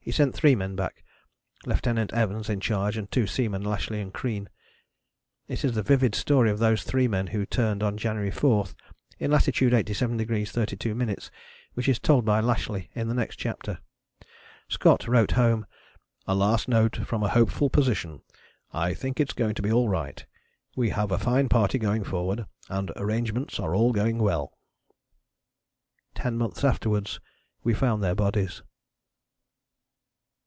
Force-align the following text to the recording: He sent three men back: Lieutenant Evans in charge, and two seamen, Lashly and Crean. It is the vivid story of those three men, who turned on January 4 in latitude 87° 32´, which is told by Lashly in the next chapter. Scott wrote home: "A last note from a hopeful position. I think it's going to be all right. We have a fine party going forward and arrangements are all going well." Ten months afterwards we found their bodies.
He 0.00 0.12
sent 0.12 0.34
three 0.34 0.54
men 0.54 0.74
back: 0.74 1.04
Lieutenant 1.66 2.14
Evans 2.14 2.48
in 2.48 2.60
charge, 2.60 2.96
and 2.96 3.10
two 3.12 3.26
seamen, 3.26 3.62
Lashly 3.62 4.00
and 4.00 4.10
Crean. 4.10 4.48
It 5.48 5.66
is 5.66 5.74
the 5.74 5.82
vivid 5.82 6.14
story 6.14 6.50
of 6.50 6.58
those 6.58 6.82
three 6.82 7.06
men, 7.06 7.26
who 7.26 7.44
turned 7.44 7.82
on 7.82 7.98
January 7.98 8.30
4 8.30 8.68
in 9.18 9.30
latitude 9.30 9.74
87° 9.74 10.26
32´, 10.26 11.30
which 11.74 11.90
is 11.90 11.98
told 11.98 12.24
by 12.24 12.40
Lashly 12.40 12.88
in 12.94 13.08
the 13.08 13.12
next 13.14 13.36
chapter. 13.36 13.80
Scott 14.70 15.06
wrote 15.06 15.32
home: 15.32 15.66
"A 16.26 16.34
last 16.34 16.68
note 16.68 16.96
from 17.06 17.22
a 17.22 17.28
hopeful 17.28 17.68
position. 17.68 18.22
I 18.72 18.94
think 18.94 19.20
it's 19.20 19.34
going 19.34 19.54
to 19.56 19.60
be 19.62 19.70
all 19.70 19.90
right. 19.90 20.24
We 20.74 20.88
have 20.88 21.12
a 21.12 21.18
fine 21.18 21.50
party 21.50 21.78
going 21.78 22.04
forward 22.04 22.46
and 22.70 22.90
arrangements 22.96 23.60
are 23.60 23.74
all 23.74 23.92
going 23.92 24.16
well." 24.16 24.56
Ten 26.14 26.38
months 26.38 26.64
afterwards 26.64 27.20
we 27.62 27.74
found 27.74 28.02
their 28.02 28.14
bodies. 28.14 28.62